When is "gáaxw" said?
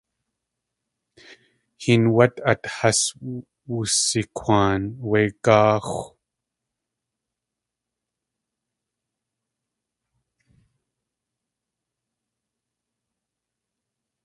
5.45-6.01